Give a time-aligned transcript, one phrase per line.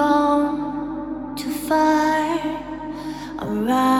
[0.00, 2.38] gone too far.
[3.38, 3.99] I'm right.